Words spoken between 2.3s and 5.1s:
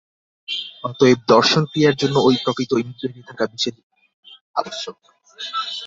প্রকৃত ইন্দ্রিয়টি থাকা বিশেষ আবশ্যক।